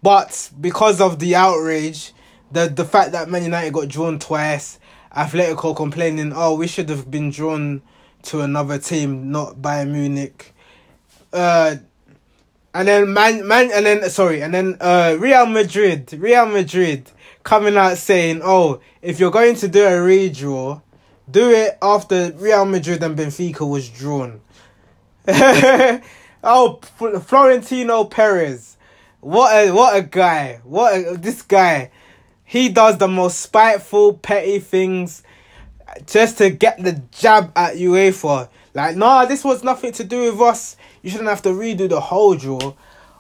but 0.03 0.51
because 0.61 1.01
of 1.01 1.19
the 1.19 1.35
outrage, 1.35 2.13
the, 2.53 2.69
the 2.69 2.85
fact 2.85 3.13
that 3.13 3.31
Man 3.31 3.45
United 3.45 3.73
got 3.73 3.89
drawn 3.89 4.19
twice, 4.19 4.79
Atletico 5.17 5.75
complaining, 5.75 6.35
oh, 6.37 6.57
we 6.57 6.67
should 6.67 6.91
have 6.91 7.11
been 7.11 7.31
drawn 7.31 7.81
to 8.25 8.41
another 8.41 8.79
team, 8.79 9.31
not 9.31 9.57
Bayern 9.57 9.91
Munich. 9.91 10.55
Uh, 11.33 11.77
and 12.75 12.89
then 12.89 13.12
man, 13.12 13.47
man, 13.47 13.71
and 13.73 13.87
then 13.87 14.11
sorry, 14.11 14.43
and 14.43 14.55
then 14.55 14.77
uh, 14.81 15.17
Real 15.19 15.47
Madrid, 15.47 16.12
Real 16.12 16.47
Madrid 16.47 17.11
coming 17.43 17.77
out 17.77 17.99
saying, 17.99 18.41
"Oh, 18.45 18.81
if 19.03 19.19
you're 19.19 19.31
going 19.31 19.57
to 19.57 19.69
do 19.69 19.85
a 19.85 19.91
redraw, 19.91 20.81
do 21.31 21.50
it 21.50 21.79
after 21.83 22.33
Real 22.37 22.65
Madrid 22.65 23.03
and 23.03 23.17
Benfica 23.17 23.69
was 23.69 23.89
drawn." 23.89 24.41
oh, 26.45 26.81
Florentino 27.23 28.05
Perez, 28.05 28.77
what 29.21 29.53
a 29.53 29.71
what 29.73 29.97
a 29.97 30.03
guy! 30.03 30.61
What 30.62 30.95
a, 30.95 31.17
this 31.17 31.43
guy, 31.43 31.91
he 32.45 32.69
does 32.69 32.99
the 32.99 33.09
most 33.09 33.41
spiteful, 33.41 34.15
petty 34.15 34.61
things 34.61 35.23
just 36.07 36.39
to 36.39 36.51
get 36.51 36.83
the 36.83 37.03
jab 37.13 37.53
at 37.57 37.77
UEFA. 37.77 38.49
Like, 38.75 38.97
nah, 38.97 39.25
this 39.25 39.45
was 39.45 39.65
nothing 39.65 39.93
to 39.93 40.05
do 40.05 40.31
with 40.31 40.41
us. 40.41 40.77
You 41.03 41.11
shouldn't 41.11 41.29
have 41.29 41.43
to 41.43 41.51
redo 41.51 41.89
the 41.89 42.01
whole 42.01 42.35
draw. 42.35 42.75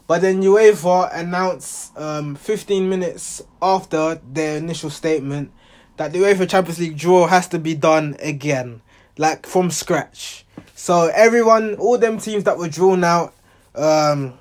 But 0.06 0.22
then 0.22 0.42
UEFA 0.42 1.14
announced 1.14 1.96
um, 1.96 2.34
15 2.34 2.88
minutes 2.88 3.42
after 3.62 4.20
their 4.32 4.56
initial 4.56 4.90
statement 4.90 5.52
that 5.96 6.12
the 6.12 6.18
UEFA 6.18 6.48
Champions 6.48 6.80
League 6.80 6.96
draw 6.96 7.26
has 7.26 7.46
to 7.48 7.58
be 7.58 7.74
done 7.74 8.16
again, 8.20 8.82
like 9.18 9.46
from 9.46 9.70
scratch. 9.70 10.44
So 10.74 11.12
everyone, 11.14 11.74
all 11.74 11.98
them 11.98 12.18
teams 12.18 12.44
that 12.44 12.58
were 12.58 12.68
drawn 12.68 13.04
out, 13.04 13.34
um, 13.74 14.34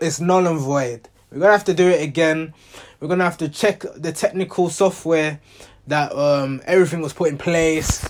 it's 0.00 0.20
null 0.20 0.46
and 0.46 0.58
void. 0.58 1.08
We're 1.30 1.40
gonna 1.40 1.52
have 1.52 1.64
to 1.64 1.74
do 1.74 1.88
it 1.88 2.02
again. 2.02 2.54
We're 3.00 3.08
gonna 3.08 3.24
have 3.24 3.38
to 3.38 3.48
check 3.48 3.84
the 3.96 4.12
technical 4.12 4.70
software 4.70 5.40
that 5.86 6.12
um, 6.12 6.62
everything 6.66 7.00
was 7.00 7.12
put 7.12 7.30
in 7.30 7.38
place, 7.38 8.04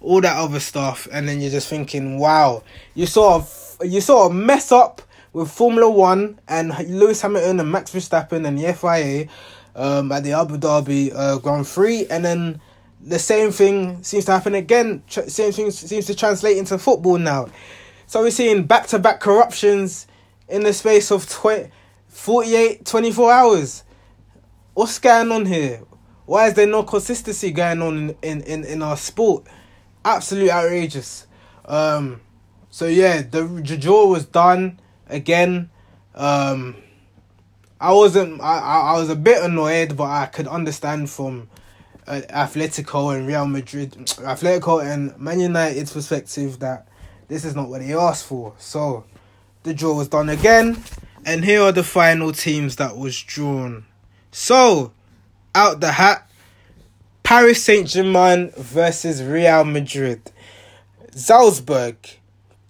all 0.00 0.20
that 0.20 0.36
other 0.36 0.60
stuff, 0.60 1.08
and 1.12 1.28
then 1.28 1.40
you're 1.40 1.50
just 1.50 1.68
thinking, 1.68 2.18
wow, 2.18 2.62
you 2.94 3.06
sort 3.06 3.34
of 3.34 3.78
you 3.84 4.00
sort 4.00 4.30
of 4.30 4.36
mess 4.36 4.72
up 4.72 5.02
with 5.32 5.50
Formula 5.50 5.88
One 5.88 6.40
and 6.48 6.72
Lewis 6.88 7.20
Hamilton 7.20 7.60
and 7.60 7.70
Max 7.70 7.92
Verstappen 7.92 8.46
and 8.46 8.58
the 8.58 8.72
FIA 8.72 9.28
um, 9.76 10.10
at 10.10 10.24
the 10.24 10.32
Abu 10.32 10.56
Dhabi 10.58 11.12
uh, 11.14 11.38
Grand 11.38 11.66
Prix, 11.66 12.06
and 12.06 12.24
then 12.24 12.60
the 13.00 13.18
same 13.18 13.50
thing 13.52 14.02
seems 14.02 14.24
to 14.24 14.32
happen 14.32 14.54
again. 14.54 15.02
Tr- 15.08 15.22
same 15.22 15.52
thing 15.52 15.70
seems 15.70 16.06
to 16.06 16.14
translate 16.14 16.56
into 16.56 16.78
football 16.78 17.18
now. 17.18 17.48
So 18.06 18.22
we're 18.22 18.30
seeing 18.30 18.64
back 18.64 18.86
to 18.88 18.98
back 18.98 19.20
corruptions 19.20 20.06
in 20.48 20.62
the 20.62 20.72
space 20.72 21.12
of 21.12 21.28
tw- 21.28 21.70
48, 22.08 22.84
24 22.84 23.32
hours. 23.32 23.84
What's 24.74 24.98
going 24.98 25.30
on 25.30 25.46
here? 25.46 25.82
Why 26.28 26.48
is 26.48 26.54
there 26.54 26.66
no 26.66 26.82
consistency 26.82 27.52
going 27.52 27.80
on 27.80 28.14
in, 28.20 28.42
in, 28.42 28.62
in 28.62 28.82
our 28.82 28.98
sport? 28.98 29.44
Absolute 30.04 30.50
outrageous. 30.50 31.26
Um, 31.64 32.20
so 32.68 32.84
yeah, 32.86 33.22
the, 33.22 33.44
the 33.44 33.78
draw 33.78 34.04
was 34.04 34.26
done 34.26 34.78
again. 35.08 35.70
Um, 36.14 36.76
I 37.80 37.94
wasn't. 37.94 38.42
I, 38.42 38.58
I 38.58 38.98
was 38.98 39.08
a 39.08 39.16
bit 39.16 39.42
annoyed, 39.42 39.96
but 39.96 40.04
I 40.04 40.26
could 40.26 40.46
understand 40.46 41.08
from 41.08 41.48
uh, 42.06 42.20
Atletico 42.28 43.16
and 43.16 43.26
Real 43.26 43.46
Madrid, 43.46 43.92
Atletico 43.96 44.84
and 44.84 45.18
Man 45.18 45.40
United's 45.40 45.94
perspective 45.94 46.58
that 46.58 46.88
this 47.28 47.46
is 47.46 47.56
not 47.56 47.70
what 47.70 47.80
they 47.80 47.94
asked 47.94 48.26
for. 48.26 48.52
So 48.58 49.06
the 49.62 49.72
draw 49.72 49.94
was 49.94 50.08
done 50.08 50.28
again, 50.28 50.76
and 51.24 51.42
here 51.42 51.62
are 51.62 51.72
the 51.72 51.82
final 51.82 52.32
teams 52.32 52.76
that 52.76 52.98
was 52.98 53.18
drawn. 53.18 53.86
So 54.30 54.92
out 55.58 55.80
the 55.80 55.90
hat 55.90 56.30
Paris 57.24 57.64
Saint 57.64 57.88
Germain 57.88 58.52
versus 58.56 59.22
Real 59.24 59.64
Madrid. 59.64 60.30
Salzburg. 61.10 61.96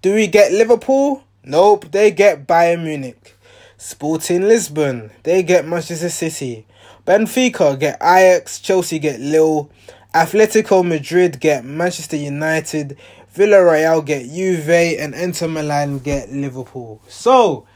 Do 0.01 0.15
we 0.15 0.27
get 0.27 0.53
Liverpool? 0.53 1.23
Nope, 1.45 1.93
they 1.93 2.11
get 2.11 2.47
Bayern 2.47 2.85
Munich. 2.85 3.37
Sporting 3.77 4.43
Lisbon. 4.49 5.11
They 5.23 5.43
get 5.43 5.67
Manchester 5.67 6.09
City. 6.09 6.67
Benfica 7.07 7.79
get 7.79 7.99
Ajax. 8.03 8.59
Chelsea 8.59 8.99
get 8.99 9.21
Lille. 9.21 9.71
Atletico 10.15 10.85
Madrid 10.85 11.39
get 11.41 11.65
Manchester 11.65 12.17
United. 12.17 12.97
Villarreal 13.37 14.05
get 14.05 14.27
Juve. 14.31 14.99
And 14.99 15.15
Inter 15.15 15.47
Milan 15.49 15.99
get 15.99 16.33
Liverpool. 16.33 17.03
So, 17.07 17.67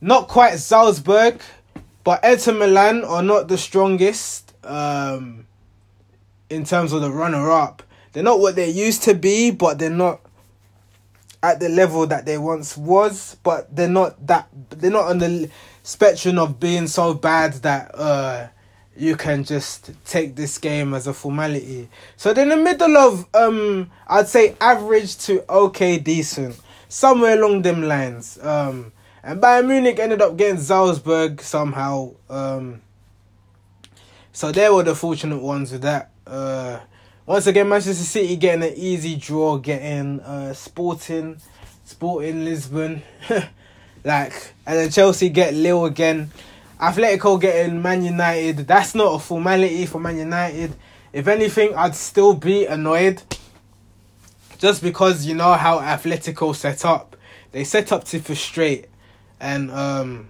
not 0.00 0.28
quite 0.28 0.58
Salzburg. 0.58 1.40
But 2.08 2.24
Inter 2.24 2.54
Milan 2.54 3.04
are 3.04 3.22
not 3.22 3.48
the 3.48 3.58
strongest 3.58 4.54
um, 4.64 5.46
in 6.48 6.64
terms 6.64 6.94
of 6.94 7.02
the 7.02 7.10
runner 7.10 7.50
up. 7.50 7.82
They're 8.14 8.22
not 8.22 8.40
what 8.40 8.56
they 8.56 8.70
used 8.70 9.02
to 9.02 9.12
be, 9.12 9.50
but 9.50 9.78
they're 9.78 9.90
not 9.90 10.22
at 11.42 11.60
the 11.60 11.68
level 11.68 12.06
that 12.06 12.24
they 12.24 12.38
once 12.38 12.78
was. 12.78 13.36
But 13.42 13.76
they're 13.76 13.90
not 13.90 14.26
that 14.26 14.48
they're 14.70 14.90
not 14.90 15.08
on 15.08 15.18
the 15.18 15.50
spectrum 15.82 16.38
of 16.38 16.58
being 16.58 16.86
so 16.86 17.12
bad 17.12 17.52
that 17.56 17.90
uh, 17.94 18.48
you 18.96 19.14
can 19.14 19.44
just 19.44 19.90
take 20.06 20.34
this 20.34 20.56
game 20.56 20.94
as 20.94 21.06
a 21.06 21.12
formality. 21.12 21.90
So 22.16 22.32
they're 22.32 22.44
in 22.44 22.48
the 22.48 22.56
middle 22.56 22.96
of 22.96 23.26
um, 23.34 23.90
I'd 24.06 24.28
say 24.28 24.56
average 24.62 25.18
to 25.26 25.44
okay 25.52 25.98
decent, 25.98 26.58
somewhere 26.88 27.36
along 27.38 27.60
them 27.60 27.82
lines. 27.82 28.38
Um, 28.40 28.92
and 29.28 29.42
Bayern 29.42 29.66
Munich 29.68 29.98
ended 29.98 30.22
up 30.22 30.38
getting 30.38 30.58
Salzburg 30.58 31.42
somehow. 31.42 32.14
Um, 32.30 32.80
so 34.32 34.50
they 34.50 34.70
were 34.70 34.82
the 34.82 34.94
fortunate 34.94 35.42
ones 35.42 35.70
with 35.70 35.82
that. 35.82 36.12
Uh, 36.26 36.80
once 37.26 37.46
again, 37.46 37.68
Manchester 37.68 38.04
City 38.04 38.36
getting 38.36 38.62
an 38.62 38.72
easy 38.74 39.16
draw, 39.16 39.58
getting 39.58 40.20
uh, 40.20 40.54
Sporting, 40.54 41.36
Sporting 41.84 42.42
Lisbon, 42.46 43.02
like, 44.04 44.32
and 44.64 44.78
then 44.78 44.90
Chelsea 44.90 45.28
get 45.28 45.52
Lille 45.52 45.84
again. 45.84 46.30
Atletico 46.80 47.38
getting 47.38 47.82
Man 47.82 48.02
United. 48.02 48.56
That's 48.66 48.94
not 48.94 49.16
a 49.16 49.18
formality 49.18 49.84
for 49.84 50.00
Man 50.00 50.16
United. 50.16 50.74
If 51.12 51.28
anything, 51.28 51.74
I'd 51.74 51.94
still 51.94 52.32
be 52.32 52.64
annoyed, 52.64 53.22
just 54.56 54.82
because 54.82 55.26
you 55.26 55.34
know 55.34 55.52
how 55.52 55.80
Atletico 55.80 56.56
set 56.56 56.86
up. 56.86 57.14
They 57.52 57.64
set 57.64 57.92
up 57.92 58.04
to 58.04 58.20
frustrate 58.20 58.87
and 59.40 59.70
um, 59.70 60.28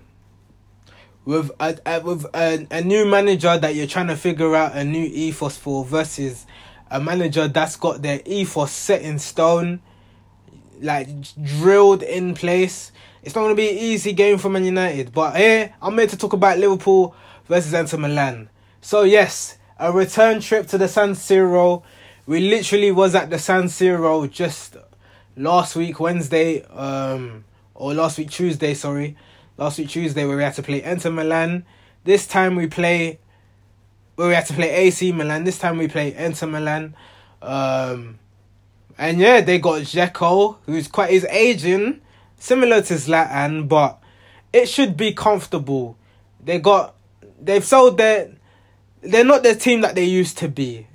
with 1.24 1.50
a, 1.60 1.78
a 1.84 2.00
with 2.00 2.24
a, 2.34 2.66
a 2.70 2.80
new 2.82 3.04
manager 3.04 3.58
that 3.58 3.74
you're 3.74 3.86
trying 3.86 4.06
to 4.06 4.16
figure 4.16 4.54
out 4.54 4.74
a 4.74 4.84
new 4.84 5.04
ethos 5.04 5.56
for 5.56 5.84
versus 5.84 6.46
a 6.90 7.00
manager 7.00 7.48
that's 7.48 7.76
got 7.76 8.00
their 8.00 8.20
ethos 8.24 8.72
set 8.72 9.02
in 9.02 9.18
stone, 9.18 9.80
like 10.80 11.08
drilled 11.42 12.02
in 12.02 12.34
place. 12.34 12.92
It's 13.22 13.34
not 13.34 13.42
gonna 13.42 13.54
be 13.54 13.68
an 13.68 13.76
easy 13.76 14.12
game 14.12 14.38
for 14.38 14.48
Man 14.48 14.64
United. 14.64 15.12
But 15.12 15.36
here 15.36 15.74
I'm 15.82 15.98
here 15.98 16.06
to 16.06 16.16
talk 16.16 16.32
about 16.32 16.58
Liverpool 16.58 17.14
versus 17.46 17.74
Inter 17.74 17.98
Milan. 17.98 18.48
So 18.80 19.02
yes, 19.02 19.58
a 19.78 19.92
return 19.92 20.40
trip 20.40 20.66
to 20.68 20.78
the 20.78 20.88
San 20.88 21.10
Siro. 21.10 21.82
We 22.26 22.40
literally 22.40 22.90
was 22.90 23.14
at 23.14 23.30
the 23.30 23.38
San 23.38 23.64
Siro 23.64 24.30
just 24.30 24.76
last 25.36 25.76
week 25.76 26.00
Wednesday. 26.00 26.62
Um, 26.64 27.44
or 27.78 27.94
last 27.94 28.18
week 28.18 28.28
Tuesday, 28.28 28.74
sorry, 28.74 29.16
last 29.56 29.78
week 29.78 29.88
Tuesday 29.88 30.26
where 30.26 30.36
we 30.36 30.42
had 30.42 30.54
to 30.54 30.62
play 30.62 30.82
Inter 30.82 31.10
Milan. 31.10 31.64
This 32.02 32.26
time 32.26 32.56
we 32.56 32.66
play 32.66 33.20
where 34.16 34.28
we 34.28 34.34
had 34.34 34.46
to 34.46 34.52
play 34.52 34.70
AC 34.70 35.12
Milan. 35.12 35.44
This 35.44 35.58
time 35.58 35.78
we 35.78 35.86
play 35.86 36.12
Inter 36.14 36.48
Milan. 36.48 36.96
Um, 37.40 38.18
and 38.98 39.20
yeah, 39.20 39.40
they 39.42 39.60
got 39.60 39.82
Dzeko, 39.82 40.56
who's 40.66 40.88
quite 40.88 41.12
is 41.12 41.24
aging, 41.26 42.00
similar 42.36 42.82
to 42.82 42.94
Zlatan, 42.94 43.68
but 43.68 44.02
it 44.52 44.68
should 44.68 44.96
be 44.96 45.12
comfortable. 45.12 45.96
They 46.44 46.58
got 46.58 46.96
they've 47.40 47.64
sold 47.64 47.96
their 47.96 48.32
they're 49.02 49.24
not 49.24 49.44
the 49.44 49.54
team 49.54 49.82
that 49.82 49.94
they 49.94 50.04
used 50.04 50.36
to 50.38 50.48
be. 50.48 50.88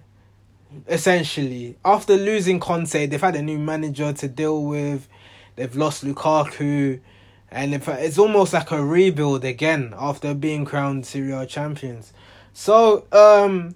Essentially, 0.90 1.78
after 1.86 2.18
losing 2.18 2.60
Conte, 2.60 3.06
they've 3.06 3.22
had 3.22 3.38
a 3.38 3.42
new 3.42 3.58
manager 3.58 4.12
to 4.12 4.28
deal 4.28 4.66
with. 4.66 5.08
They've 5.56 5.76
lost 5.76 6.04
Lukaku, 6.04 7.00
and 7.52 7.74
in 7.74 7.82
fact, 7.82 8.02
it's 8.02 8.18
almost 8.18 8.54
like 8.54 8.72
a 8.72 8.84
rebuild 8.84 9.46
again 9.46 9.94
after 9.98 10.34
being 10.34 10.66
crowned 10.66 11.06
Serie 11.06 11.32
A 11.32 11.46
champions. 11.46 12.12
So, 12.54 13.06
um, 13.12 13.76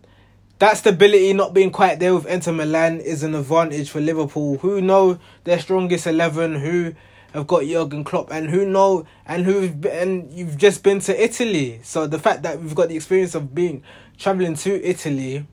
that 0.59 0.77
stability 0.77 1.33
not 1.33 1.53
being 1.53 1.69
quite 1.69 1.99
there 1.99 2.15
with 2.15 2.25
Inter 2.25 2.51
Milan 2.51 2.99
is 2.99 3.21
an 3.21 3.35
advantage 3.35 3.91
for 3.91 4.01
Liverpool, 4.01 4.57
who 4.57 4.81
know 4.81 5.19
their 5.43 5.59
strongest 5.59 6.07
eleven, 6.07 6.55
who 6.55 6.95
have 7.33 7.45
got 7.45 7.65
Jurgen 7.65 8.03
Klopp, 8.03 8.31
and 8.31 8.49
who 8.49 8.65
know 8.65 9.05
and 9.27 9.45
who 9.45 9.69
and 9.87 10.31
you've 10.31 10.57
just 10.57 10.81
been 10.81 10.99
to 11.01 11.23
Italy. 11.23 11.79
So 11.83 12.07
the 12.07 12.17
fact 12.17 12.41
that 12.41 12.59
we've 12.59 12.73
got 12.73 12.89
the 12.89 12.95
experience 12.95 13.35
of 13.35 13.53
being 13.53 13.83
traveling 14.17 14.55
to 14.55 14.83
Italy, 14.83 15.45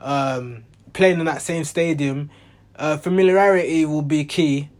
um, 0.00 0.64
playing 0.92 1.20
in 1.20 1.26
that 1.26 1.42
same 1.42 1.62
stadium, 1.62 2.30
uh, 2.74 2.96
familiarity 2.96 3.84
will 3.84 4.02
be 4.02 4.24
key 4.24 4.70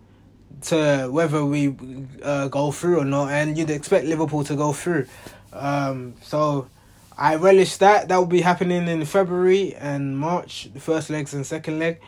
to 0.63 1.09
whether 1.11 1.45
we 1.45 1.77
uh, 2.23 2.49
go 2.49 2.71
through 2.73 3.01
or 3.01 3.05
not, 3.05 3.31
and 3.31 3.57
you'd 3.57 3.71
expect 3.71 4.07
Liverpool 4.07 4.45
to 4.45 4.57
go 4.57 4.73
through. 4.73 5.07
Um, 5.53 6.15
so 6.23 6.69
I 7.17 7.37
relish 7.37 7.77
that. 7.79 8.09
That 8.09 8.17
will 8.17 8.27
be 8.27 8.41
happening 8.41 8.89
in 8.89 9.05
February 9.05 9.75
and 9.75 10.19
March, 10.19 10.71
the 10.73 10.81
first 10.81 11.11
legs 11.11 11.35
and 11.35 11.47
second 11.47 11.79
leg, 11.79 12.01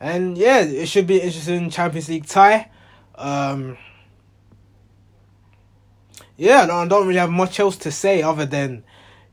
and 0.00 0.36
yeah, 0.36 0.60
it 0.60 0.86
should 0.88 1.06
be 1.06 1.20
interesting 1.20 1.70
Champions 1.70 2.08
League 2.08 2.26
tie. 2.26 2.70
Um, 3.14 3.78
yeah, 6.36 6.62
I 6.70 6.86
don't 6.86 7.06
really 7.06 7.18
have 7.18 7.30
much 7.30 7.58
else 7.60 7.76
to 7.78 7.90
say 7.90 8.22
other 8.22 8.44
than 8.44 8.84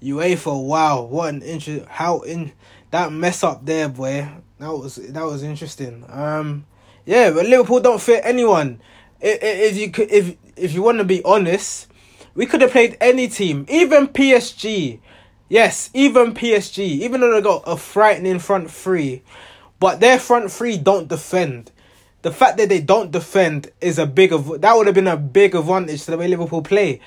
UEFA. 0.01 0.65
Wow, 0.65 1.03
what 1.03 1.33
an 1.33 1.41
interest! 1.41 1.85
How 1.87 2.21
in 2.21 2.53
that 2.91 3.11
mess 3.11 3.43
up 3.43 3.65
there, 3.65 3.89
boy. 3.89 4.29
That 4.59 4.71
was 4.71 4.95
that 4.95 5.23
was 5.23 5.43
interesting. 5.43 6.05
Um, 6.07 6.65
yeah, 7.05 7.31
but 7.31 7.45
Liverpool 7.45 7.79
don't 7.79 8.01
fit 8.01 8.21
anyone. 8.23 8.79
If, 9.19 9.77
you 9.77 9.89
could, 9.89 10.11
if 10.11 10.35
if 10.55 10.73
you 10.73 10.81
want 10.83 10.99
to 10.99 11.03
be 11.03 11.23
honest, 11.23 11.87
we 12.35 12.45
could 12.45 12.61
have 12.61 12.71
played 12.71 12.97
any 12.99 13.27
team, 13.27 13.65
even 13.69 14.07
PSG. 14.07 14.99
Yes, 15.49 15.89
even 15.93 16.33
PSG, 16.33 16.79
even 16.79 17.21
though 17.21 17.33
they 17.33 17.41
got 17.41 17.63
a 17.65 17.77
frightening 17.77 18.39
front 18.39 18.71
three, 18.71 19.21
but 19.79 19.99
their 19.99 20.19
front 20.19 20.51
three 20.51 20.77
don't 20.77 21.07
defend. 21.07 21.71
The 22.21 22.31
fact 22.31 22.57
that 22.57 22.69
they 22.69 22.79
don't 22.79 23.11
defend 23.11 23.69
is 23.81 23.99
a 23.99 24.05
big 24.05 24.31
that 24.31 24.75
would 24.75 24.87
have 24.87 24.95
been 24.95 25.07
a 25.07 25.17
big 25.17 25.55
advantage 25.55 26.05
to 26.05 26.11
the 26.11 26.17
way 26.17 26.27
Liverpool 26.27 26.61
play, 26.61 27.01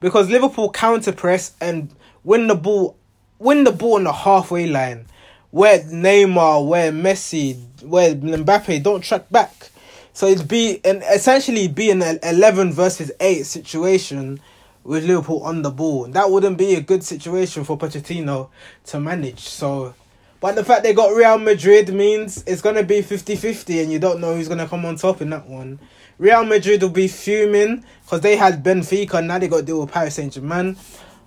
because 0.00 0.30
Liverpool 0.30 0.70
counter 0.70 1.12
press 1.12 1.54
and 1.60 1.94
win 2.24 2.46
the 2.46 2.54
ball, 2.54 2.96
win 3.38 3.64
the 3.64 3.72
ball 3.72 3.96
on 3.96 4.04
the 4.04 4.12
halfway 4.12 4.66
line, 4.66 5.06
where 5.52 5.78
Neymar, 5.80 6.66
where 6.66 6.90
Messi, 6.90 7.56
where 7.82 8.14
Mbappe 8.14 8.82
don't 8.82 9.04
track 9.04 9.30
back. 9.30 9.70
So 10.12 10.26
it'd 10.26 10.48
be 10.48 10.80
an 10.84 11.02
essentially 11.02 11.68
be 11.68 11.90
an 11.90 12.02
eleven 12.22 12.72
versus 12.72 13.12
eight 13.20 13.44
situation 13.44 14.40
with 14.82 15.04
Liverpool 15.04 15.42
on 15.44 15.62
the 15.62 15.70
ball. 15.70 16.08
That 16.08 16.30
wouldn't 16.30 16.58
be 16.58 16.74
a 16.74 16.80
good 16.80 17.04
situation 17.04 17.64
for 17.64 17.78
Pochettino 17.78 18.48
to 18.86 18.98
manage. 18.98 19.40
So 19.40 19.94
but 20.40 20.56
the 20.56 20.64
fact 20.64 20.82
they 20.82 20.92
got 20.92 21.14
Real 21.14 21.38
Madrid 21.38 21.94
means 21.94 22.42
it's 22.48 22.60
gonna 22.60 22.82
be 22.82 23.00
50-50 23.00 23.82
and 23.82 23.92
you 23.92 24.00
don't 24.00 24.20
know 24.20 24.34
who's 24.34 24.48
gonna 24.48 24.66
come 24.66 24.84
on 24.84 24.96
top 24.96 25.22
in 25.22 25.30
that 25.30 25.46
one. 25.46 25.78
Real 26.18 26.44
Madrid 26.44 26.82
will 26.82 26.88
be 26.88 27.08
fuming 27.08 27.84
because 28.02 28.22
they 28.22 28.36
had 28.36 28.64
Benfica 28.64 29.24
now 29.24 29.38
they 29.38 29.48
got 29.48 29.58
to 29.58 29.62
deal 29.62 29.80
with 29.80 29.92
Paris 29.92 30.16
Saint 30.16 30.32
Germain. 30.32 30.76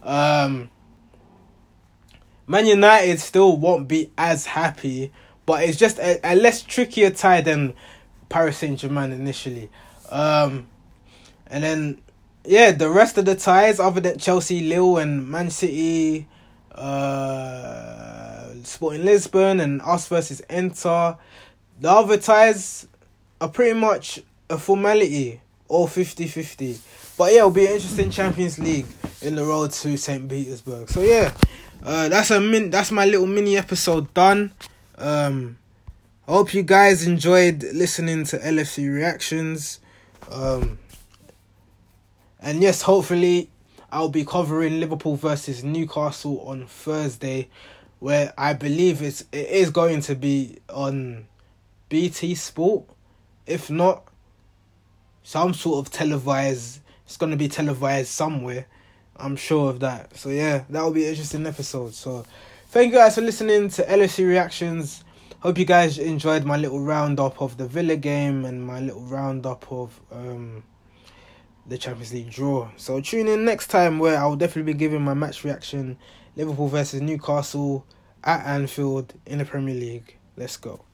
Um, 0.04 0.70
Man 2.48 2.66
United 2.66 3.20
still 3.20 3.58
won't 3.58 3.88
be 3.88 4.12
as 4.18 4.46
happy, 4.46 5.12
but 5.46 5.64
it's 5.64 5.78
just 5.78 6.00
a, 6.00 6.20
a 6.24 6.36
less 6.36 6.62
trickier 6.62 7.10
tie 7.10 7.42
than 7.42 7.74
Paris 8.30 8.58
Saint 8.58 8.80
Germain 8.80 9.12
initially. 9.12 9.70
Um, 10.10 10.68
and 11.48 11.64
then 11.64 12.02
yeah, 12.48 12.72
the 12.72 12.90
rest 12.90 13.18
of 13.18 13.26
the 13.26 13.36
ties 13.36 13.80
other 13.80 14.02
than 14.02 14.18
Chelsea, 14.18 14.62
Lille, 14.62 14.98
and 14.98 15.28
Man 15.28 15.50
City, 15.50 16.28
uh, 16.74 18.54
Sporting 18.64 19.06
Lisbon, 19.06 19.60
and 19.60 19.82
us 19.82 20.08
versus 20.08 20.42
Inter, 20.50 21.18
the 21.80 21.90
other 21.90 22.18
ties 22.18 22.88
are 23.42 23.50
pretty 23.50 23.78
much 23.78 24.22
a 24.50 24.58
formality 24.58 25.42
or 25.68 25.88
50-50. 25.88 26.80
But 27.18 27.32
yeah, 27.32 27.40
it'll 27.40 27.50
be 27.50 27.66
an 27.66 27.74
interesting 27.74 28.12
Champions 28.12 28.60
League 28.60 28.86
in 29.22 29.36
the 29.36 29.44
road 29.44 29.72
to 29.72 29.98
St. 29.98 30.28
Petersburg. 30.30 30.90
So 30.90 31.02
yeah, 31.02 31.34
uh, 31.84 32.10
that's 32.10 32.32
a 32.32 32.40
min. 32.40 32.70
That's 32.70 32.92
my 32.92 33.06
little 33.06 33.28
mini 33.28 33.58
episode 33.58 34.14
done. 34.14 34.52
Um, 34.98 35.58
I 36.28 36.32
hope 36.32 36.54
you 36.54 36.64
guys 36.64 37.06
enjoyed 37.06 37.64
listening 37.74 38.26
to 38.26 38.40
LFC 38.40 38.92
reactions. 38.94 39.80
Um, 40.32 40.80
and 42.40 42.62
yes, 42.62 42.82
hopefully 42.82 43.50
I'll 43.92 44.10
be 44.10 44.26
covering 44.26 44.80
Liverpool 44.80 45.16
versus 45.16 45.64
Newcastle 45.64 46.42
on 46.42 46.66
Thursday, 46.66 47.50
where 48.00 48.34
I 48.38 48.54
believe 48.54 49.02
it's 49.02 49.22
it 49.32 49.48
is 49.48 49.70
going 49.70 50.02
to 50.02 50.16
be 50.16 50.58
on 50.70 51.28
BT 51.90 52.36
Sport. 52.36 52.86
If 53.46 53.70
not, 53.70 54.08
some 55.24 55.54
sort 55.54 55.86
of 55.86 55.94
televised. 55.94 56.82
It's 57.06 57.18
going 57.18 57.32
to 57.32 57.38
be 57.38 57.48
televised 57.48 58.10
somewhere. 58.10 58.66
I'm 59.18 59.36
sure 59.36 59.70
of 59.70 59.80
that. 59.80 60.16
So 60.18 60.30
yeah, 60.30 60.64
that 60.70 60.82
will 60.82 60.92
be 60.92 61.04
an 61.04 61.10
interesting 61.12 61.46
episode. 61.46 61.94
So 61.94 62.26
thank 62.70 62.92
you 62.92 63.00
guys 63.00 63.16
for 63.16 63.22
listening 63.22 63.70
to 63.70 63.84
LFC 63.84 64.28
reactions. 64.28 65.04
Hope 65.40 65.58
you 65.58 65.66
guys 65.66 65.98
enjoyed 65.98 66.44
my 66.44 66.58
little 66.58 66.80
roundup 66.82 67.42
of 67.42 67.58
the 67.58 67.68
Villa 67.68 67.96
game 67.96 68.46
and 68.46 68.66
my 68.66 68.80
little 68.80 69.04
roundup 69.04 69.72
of 69.72 70.00
um 70.12 70.64
the 71.68 71.78
Champions 71.78 72.14
League 72.14 72.30
draw. 72.30 72.70
So 72.78 73.02
tune 73.02 73.28
in 73.28 73.46
next 73.46 73.68
time 73.68 74.00
where 74.00 74.18
I'll 74.18 74.36
definitely 74.36 74.74
be 74.74 74.78
giving 74.78 75.02
my 75.02 75.14
match 75.14 75.44
reaction 75.44 75.98
Liverpool 76.36 76.68
versus 76.68 77.02
Newcastle 77.02 77.86
at 78.24 78.46
Anfield 78.46 79.14
in 79.26 79.40
the 79.40 79.46
Premier 79.46 79.76
League. 79.76 80.18
Let's 80.38 80.58
go. 80.58 80.86